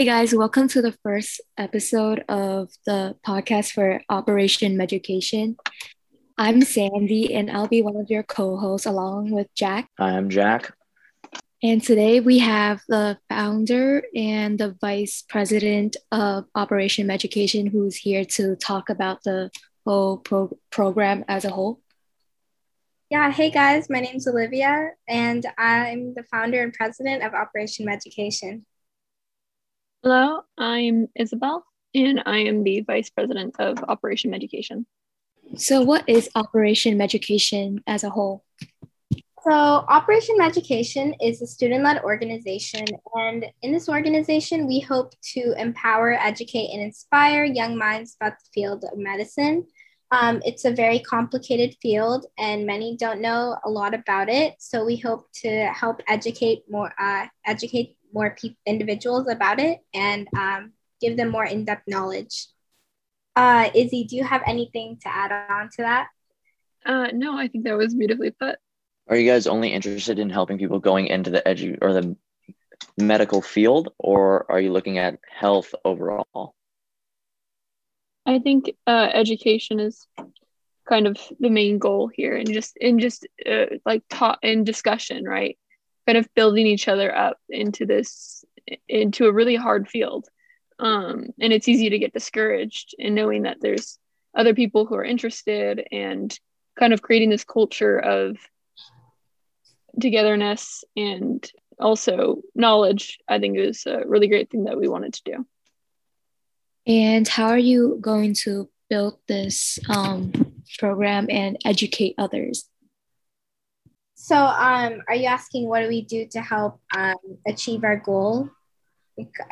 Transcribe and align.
Hey 0.00 0.04
guys, 0.04 0.32
welcome 0.32 0.68
to 0.68 0.80
the 0.80 0.92
first 1.02 1.40
episode 1.56 2.24
of 2.28 2.70
the 2.86 3.16
podcast 3.26 3.72
for 3.72 4.00
Operation 4.08 4.76
MEDucation. 4.76 5.56
I'm 6.38 6.62
Sandy 6.62 7.34
and 7.34 7.50
I'll 7.50 7.66
be 7.66 7.82
one 7.82 7.96
of 7.96 8.08
your 8.08 8.22
co 8.22 8.56
hosts 8.58 8.86
along 8.86 9.32
with 9.32 9.52
Jack. 9.56 9.88
Hi, 9.98 10.10
I'm 10.10 10.30
Jack. 10.30 10.72
And 11.64 11.82
today 11.82 12.20
we 12.20 12.38
have 12.38 12.80
the 12.86 13.18
founder 13.28 14.04
and 14.14 14.56
the 14.56 14.76
vice 14.80 15.24
president 15.28 15.96
of 16.12 16.44
Operation 16.54 17.08
MEDucation 17.08 17.68
who's 17.68 17.96
here 17.96 18.24
to 18.24 18.54
talk 18.54 18.90
about 18.90 19.24
the 19.24 19.50
whole 19.84 20.18
pro- 20.18 20.56
program 20.70 21.24
as 21.26 21.44
a 21.44 21.50
whole. 21.50 21.80
Yeah, 23.10 23.32
hey 23.32 23.50
guys, 23.50 23.90
my 23.90 23.98
name's 23.98 24.28
Olivia 24.28 24.92
and 25.08 25.44
I'm 25.58 26.14
the 26.14 26.22
founder 26.22 26.62
and 26.62 26.72
president 26.72 27.24
of 27.24 27.34
Operation 27.34 27.84
MEDucation. 27.84 28.62
Hello, 30.10 30.40
I'm 30.56 31.08
Isabelle, 31.14 31.66
and 31.94 32.22
I 32.24 32.38
am 32.38 32.64
the 32.64 32.80
Vice 32.80 33.10
President 33.10 33.54
of 33.58 33.76
Operation 33.86 34.30
MEDucation. 34.30 34.86
So, 35.58 35.82
what 35.82 36.08
is 36.08 36.30
Operation 36.34 36.96
MEDucation 36.96 37.82
as 37.86 38.04
a 38.04 38.08
whole? 38.08 38.42
So, 39.44 39.52
Operation 39.52 40.38
MEDucation 40.38 41.14
is 41.22 41.42
a 41.42 41.46
student 41.46 41.84
led 41.84 42.02
organization, 42.04 42.86
and 43.16 43.44
in 43.60 43.70
this 43.70 43.86
organization, 43.90 44.66
we 44.66 44.80
hope 44.80 45.12
to 45.34 45.52
empower, 45.58 46.14
educate, 46.14 46.70
and 46.72 46.80
inspire 46.80 47.44
young 47.44 47.76
minds 47.76 48.16
about 48.18 48.38
the 48.38 48.48
field 48.54 48.84
of 48.90 48.96
medicine. 48.96 49.66
Um, 50.10 50.40
it's 50.42 50.64
a 50.64 50.70
very 50.70 51.00
complicated 51.00 51.76
field, 51.82 52.24
and 52.38 52.64
many 52.64 52.96
don't 52.96 53.20
know 53.20 53.58
a 53.62 53.68
lot 53.68 53.92
about 53.92 54.30
it. 54.30 54.54
So, 54.58 54.86
we 54.86 54.96
hope 54.96 55.30
to 55.42 55.66
help 55.66 56.00
educate 56.08 56.62
more, 56.70 56.94
uh, 56.98 57.26
educate 57.44 57.97
more 58.12 58.36
pe- 58.40 58.56
individuals 58.66 59.28
about 59.28 59.58
it 59.60 59.78
and 59.94 60.26
um, 60.36 60.72
give 61.00 61.16
them 61.16 61.30
more 61.30 61.44
in-depth 61.44 61.84
knowledge. 61.86 62.46
Uh, 63.36 63.70
Izzy, 63.74 64.04
do 64.04 64.16
you 64.16 64.24
have 64.24 64.42
anything 64.46 64.98
to 65.02 65.08
add 65.08 65.32
on 65.32 65.68
to 65.70 65.82
that? 65.82 66.08
Uh, 66.84 67.08
no, 67.12 67.36
I 67.38 67.48
think 67.48 67.64
that 67.64 67.76
was 67.76 67.94
beautifully 67.94 68.30
put. 68.30 68.56
Are 69.08 69.16
you 69.16 69.30
guys 69.30 69.46
only 69.46 69.72
interested 69.72 70.18
in 70.18 70.28
helping 70.28 70.58
people 70.58 70.80
going 70.80 71.06
into 71.06 71.30
the 71.30 71.42
edu 71.46 71.78
or 71.80 71.92
the 71.92 72.16
medical 72.96 73.40
field, 73.40 73.92
or 73.98 74.50
are 74.50 74.60
you 74.60 74.72
looking 74.72 74.98
at 74.98 75.18
health 75.30 75.74
overall? 75.84 76.54
I 78.26 78.38
think 78.38 78.74
uh, 78.86 79.08
education 79.12 79.80
is 79.80 80.06
kind 80.88 81.06
of 81.06 81.16
the 81.40 81.48
main 81.48 81.78
goal 81.78 82.08
here, 82.08 82.36
and 82.36 82.52
just 82.52 82.76
in 82.76 82.98
just 82.98 83.26
uh, 83.48 83.66
like 83.86 84.02
taught 84.10 84.38
in 84.42 84.64
discussion, 84.64 85.24
right? 85.24 85.58
Kind 86.08 86.16
of 86.16 86.34
building 86.34 86.66
each 86.66 86.88
other 86.88 87.14
up 87.14 87.36
into 87.50 87.84
this 87.84 88.46
into 88.88 89.26
a 89.26 89.32
really 89.32 89.56
hard 89.56 89.86
field. 89.86 90.26
Um, 90.78 91.26
and 91.38 91.52
it's 91.52 91.68
easy 91.68 91.90
to 91.90 91.98
get 91.98 92.14
discouraged 92.14 92.94
in 92.98 93.14
knowing 93.14 93.42
that 93.42 93.58
there's 93.60 93.98
other 94.34 94.54
people 94.54 94.86
who 94.86 94.94
are 94.94 95.04
interested 95.04 95.86
and 95.92 96.34
kind 96.78 96.94
of 96.94 97.02
creating 97.02 97.28
this 97.28 97.44
culture 97.44 97.98
of 97.98 98.38
togetherness 100.00 100.82
and 100.96 101.50
also 101.80 102.40
knowledge 102.54 103.18
i 103.28 103.38
think 103.38 103.58
is 103.58 103.84
a 103.86 104.02
really 104.06 104.28
great 104.28 104.48
thing 104.50 104.64
that 104.64 104.78
we 104.78 104.88
wanted 104.88 105.12
to 105.12 105.22
do. 105.24 105.46
And 106.86 107.28
how 107.28 107.48
are 107.48 107.58
you 107.58 107.98
going 108.00 108.32
to 108.44 108.70
build 108.88 109.18
this 109.26 109.78
um, 109.90 110.32
program 110.78 111.26
and 111.28 111.58
educate 111.66 112.14
others 112.16 112.66
so, 114.20 114.34
um, 114.36 115.00
are 115.06 115.14
you 115.14 115.26
asking 115.26 115.68
what 115.68 115.80
do 115.82 115.88
we 115.88 116.02
do 116.02 116.26
to 116.32 116.40
help 116.40 116.80
um, 116.92 117.14
achieve 117.46 117.84
our 117.84 117.96
goal? 117.96 118.50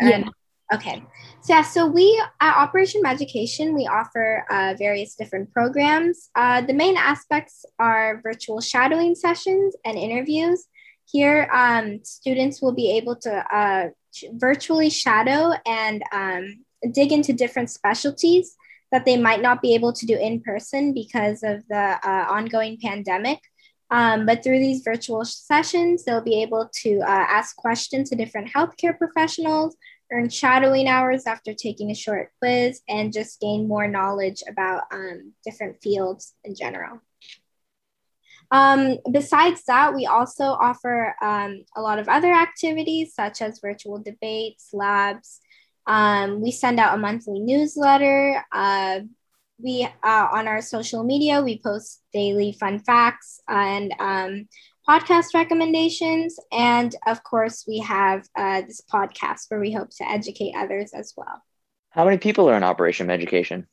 Yeah. 0.01 0.29
Okay. 0.75 1.05
So, 1.43 1.55
yeah, 1.55 1.63
so 1.63 1.87
we 1.87 2.21
at 2.41 2.57
Operation 2.57 3.01
MEDucation, 3.01 3.77
we 3.77 3.87
offer 3.87 4.45
uh, 4.51 4.75
various 4.77 5.15
different 5.15 5.53
programs. 5.53 6.31
Uh, 6.35 6.63
the 6.63 6.73
main 6.73 6.97
aspects 6.97 7.65
are 7.79 8.21
virtual 8.25 8.61
shadowing 8.61 9.15
sessions 9.15 9.77
and 9.85 9.97
interviews. 9.97 10.67
Here, 11.13 11.49
um, 11.53 12.01
students 12.03 12.61
will 12.61 12.75
be 12.75 12.91
able 12.97 13.15
to 13.21 13.57
uh, 13.57 13.91
virtually 14.33 14.91
shadow 14.91 15.53
and 15.65 16.03
um, 16.11 16.65
dig 16.91 17.13
into 17.13 17.33
different 17.33 17.71
specialties 17.71 18.57
that 18.91 19.05
they 19.05 19.17
might 19.17 19.43
not 19.43 19.63
be 19.63 19.77
able 19.77 19.93
to 19.93 20.07
do 20.07 20.19
in 20.19 20.41
person 20.41 20.93
because 20.93 21.45
of 21.45 21.63
the 21.69 21.99
uh, 22.03 22.27
ongoing 22.29 22.79
pandemic. 22.83 23.39
Um, 23.91 24.27
but 24.27 24.43
through 24.43 24.59
these 24.59 24.83
virtual 24.83 25.25
sessions, 25.25 26.05
they'll 26.05 26.21
be 26.21 26.43
able 26.43 26.69
to 26.83 26.99
uh, 27.01 27.05
ask 27.07 27.55
questions 27.57 28.11
to 28.11 28.17
different 28.17 28.53
healthcare 28.53 28.97
professionals, 28.97 29.77
earn 30.13 30.29
shadowing 30.29 30.89
hours 30.89 31.27
after 31.27 31.55
taking 31.55 31.91
a 31.91 31.95
short 31.95 32.31
quiz, 32.41 32.81
and 32.89 33.13
just 33.13 33.41
gain 33.41 33.69
more 33.69 33.87
knowledge 33.87 34.43
about 34.49 34.85
um, 34.93 35.33
different 35.45 35.81
fields 35.83 36.35
in 36.45 36.55
general. 36.55 37.01
Um, 38.51 38.99
besides 39.11 39.65
that, 39.67 39.95
we 39.95 40.07
also 40.07 40.45
offer 40.45 41.15
um, 41.21 41.65
a 41.77 41.81
lot 41.81 41.99
of 41.99 42.09
other 42.09 42.33
activities 42.33 43.15
such 43.15 43.43
as 43.43 43.61
virtual 43.61 43.99
debates, 43.99 44.71
labs. 44.73 45.41
Um, 45.87 46.41
we 46.41 46.51
send 46.51 46.81
out 46.81 46.95
a 46.95 46.99
monthly 46.99 47.41
newsletter. 47.41 48.45
Uh, 48.53 49.01
we 49.59 49.89
uh, 50.03 50.29
on 50.33 50.49
our 50.49 50.61
social 50.61 51.03
media 51.03 51.43
we 51.43 51.61
post 51.61 52.03
daily 52.13 52.53
fun 52.53 52.79
facts 52.79 53.41
and 53.49 53.95
um, 53.99 54.49
podcast 54.89 55.35
recommendations. 55.35 56.39
And 56.53 56.95
of 57.07 57.23
course 57.23 57.65
we 57.67 57.79
have 57.81 58.27
uh, 58.37 58.63
this 58.63 58.83
podcast 58.93 59.47
where 59.49 59.61
we 59.61 59.73
hope 59.73 59.91
to 59.97 60.09
educate 60.09 60.55
others 60.57 60.93
as 60.95 61.13
well. 61.17 61.43
How 61.91 62.05
many 62.05 62.19
people 62.19 62.49
are 62.49 62.57
in 62.57 62.63
Operation 62.63 63.07
MEDucation? 63.07 63.67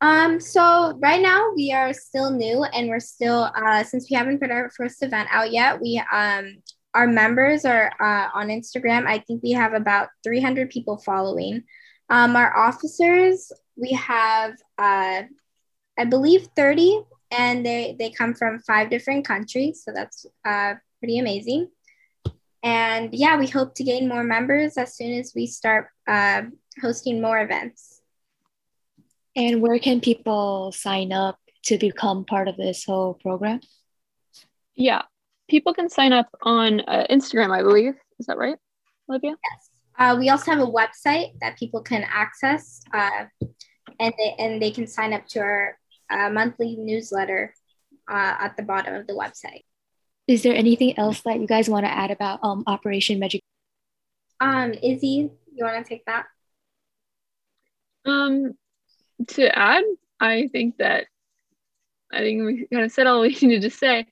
Um, 0.00 0.40
so 0.40 0.98
right 1.02 1.20
now 1.20 1.52
we 1.56 1.72
are 1.72 1.92
still 1.92 2.30
new 2.30 2.64
and 2.64 2.88
we're 2.88 3.00
still 3.00 3.50
uh, 3.54 3.84
since 3.84 4.08
we 4.10 4.16
haven't 4.16 4.40
put 4.40 4.50
our 4.50 4.70
first 4.76 5.02
event 5.02 5.28
out 5.30 5.50
yet 5.50 5.80
we 5.80 6.02
um, 6.12 6.56
our 6.94 7.06
members 7.06 7.64
are 7.64 7.90
uh, 8.00 8.28
on 8.34 8.48
instagram. 8.48 9.06
I 9.06 9.18
think 9.18 9.42
we 9.42 9.52
have 9.52 9.72
about 9.72 10.08
300 10.22 10.70
people 10.70 10.98
following. 10.98 11.64
Um, 12.10 12.36
our 12.36 12.54
officers, 12.56 13.50
we 13.76 13.92
have, 13.92 14.52
uh, 14.78 15.22
I 15.98 16.04
believe, 16.08 16.48
30, 16.56 17.02
and 17.30 17.64
they, 17.64 17.96
they 17.98 18.10
come 18.10 18.34
from 18.34 18.60
five 18.60 18.90
different 18.90 19.26
countries. 19.26 19.82
So 19.84 19.92
that's 19.94 20.26
uh, 20.44 20.74
pretty 21.00 21.18
amazing. 21.18 21.68
And 22.62 23.12
yeah, 23.12 23.36
we 23.38 23.46
hope 23.46 23.74
to 23.74 23.84
gain 23.84 24.08
more 24.08 24.24
members 24.24 24.78
as 24.78 24.96
soon 24.96 25.12
as 25.18 25.32
we 25.34 25.46
start 25.46 25.88
uh, 26.08 26.42
hosting 26.80 27.20
more 27.20 27.38
events. 27.38 28.00
And 29.36 29.60
where 29.60 29.78
can 29.78 30.00
people 30.00 30.72
sign 30.72 31.12
up 31.12 31.38
to 31.64 31.76
become 31.76 32.24
part 32.24 32.48
of 32.48 32.56
this 32.56 32.84
whole 32.84 33.14
program? 33.14 33.60
Yeah, 34.76 35.02
people 35.48 35.74
can 35.74 35.88
sign 35.90 36.12
up 36.12 36.28
on 36.42 36.80
uh, 36.80 37.06
Instagram, 37.10 37.50
I 37.50 37.62
believe. 37.62 37.94
Is 38.18 38.26
that 38.26 38.38
right, 38.38 38.56
Olivia? 39.10 39.36
Yes. 39.52 39.73
Uh, 39.98 40.16
we 40.18 40.28
also 40.28 40.50
have 40.50 40.60
a 40.60 40.66
website 40.66 41.38
that 41.40 41.58
people 41.58 41.80
can 41.80 42.04
access, 42.08 42.82
uh, 42.92 43.26
and 44.00 44.14
they 44.18 44.34
and 44.38 44.60
they 44.60 44.70
can 44.70 44.86
sign 44.86 45.12
up 45.12 45.26
to 45.28 45.40
our 45.40 45.78
uh, 46.10 46.30
monthly 46.30 46.76
newsletter 46.76 47.54
uh, 48.10 48.34
at 48.40 48.56
the 48.56 48.62
bottom 48.62 48.94
of 48.94 49.06
the 49.06 49.12
website. 49.12 49.62
Is 50.26 50.42
there 50.42 50.54
anything 50.54 50.98
else 50.98 51.20
that 51.22 51.38
you 51.38 51.46
guys 51.46 51.68
want 51.68 51.84
to 51.84 51.92
add 51.92 52.10
about 52.10 52.40
um, 52.42 52.64
Operation 52.66 53.18
Magic? 53.18 53.42
Um, 54.40 54.72
Izzy, 54.72 55.30
you 55.52 55.64
want 55.64 55.84
to 55.84 55.88
take 55.88 56.04
that? 56.06 56.26
Um, 58.06 58.54
to 59.28 59.56
add, 59.56 59.84
I 60.20 60.48
think 60.50 60.78
that 60.78 61.06
I 62.12 62.18
think 62.18 62.44
we 62.44 62.66
kind 62.72 62.84
of 62.84 62.92
said 62.92 63.06
all 63.06 63.20
we 63.20 63.28
needed 63.42 63.62
to 63.62 63.70
say. 63.70 64.06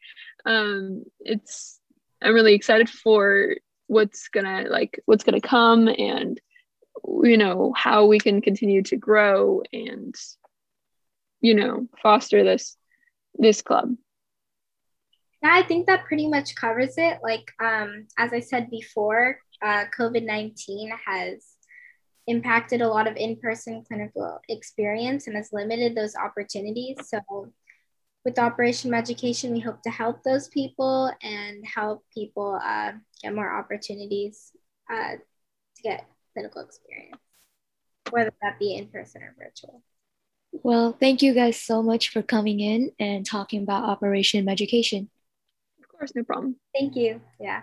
Um, 0.44 1.04
it's 1.20 1.80
I'm 2.20 2.34
really 2.34 2.54
excited 2.54 2.88
for 2.88 3.56
what's 3.92 4.28
gonna 4.28 4.64
like 4.68 5.00
what's 5.04 5.22
gonna 5.22 5.40
come 5.40 5.88
and 5.88 6.40
you 7.22 7.36
know 7.36 7.72
how 7.76 8.06
we 8.06 8.18
can 8.18 8.40
continue 8.40 8.82
to 8.82 8.96
grow 8.96 9.62
and 9.72 10.14
you 11.40 11.54
know 11.54 11.86
foster 12.02 12.42
this 12.42 12.76
this 13.34 13.60
club. 13.62 13.94
Yeah 15.42 15.50
i 15.52 15.62
think 15.62 15.86
that 15.86 16.04
pretty 16.06 16.26
much 16.28 16.54
covers 16.54 16.94
it. 16.96 17.18
Like 17.22 17.46
um 17.62 18.06
as 18.18 18.32
i 18.32 18.40
said 18.40 18.70
before 18.70 19.38
uh, 19.62 19.84
covid-19 19.96 20.90
has 21.06 21.46
impacted 22.26 22.80
a 22.80 22.88
lot 22.88 23.06
of 23.08 23.16
in-person 23.16 23.84
clinical 23.86 24.40
experience 24.48 25.26
and 25.26 25.36
has 25.36 25.52
limited 25.52 25.94
those 25.94 26.14
opportunities. 26.14 26.96
So 27.08 27.20
with 28.24 28.38
Operation 28.38 28.90
MEDucation, 28.90 29.50
we 29.50 29.60
hope 29.60 29.82
to 29.82 29.90
help 29.90 30.22
those 30.22 30.48
people 30.48 31.12
and 31.22 31.64
help 31.66 32.04
people 32.14 32.60
uh, 32.62 32.92
get 33.22 33.34
more 33.34 33.52
opportunities 33.52 34.52
uh, 34.90 35.16
to 35.76 35.82
get 35.82 36.06
clinical 36.32 36.62
experience, 36.62 37.20
whether 38.10 38.32
that 38.42 38.58
be 38.58 38.74
in 38.74 38.86
person 38.88 39.22
or 39.22 39.34
virtual. 39.38 39.82
Well, 40.52 40.96
thank 40.98 41.22
you 41.22 41.34
guys 41.34 41.56
so 41.56 41.82
much 41.82 42.10
for 42.10 42.22
coming 42.22 42.60
in 42.60 42.92
and 43.00 43.26
talking 43.26 43.62
about 43.62 43.84
Operation 43.84 44.44
MEDucation. 44.44 45.08
Of 45.80 45.88
course, 45.88 46.12
no 46.14 46.24
problem. 46.24 46.56
Thank 46.74 46.94
you. 46.94 47.20
Yeah. 47.40 47.62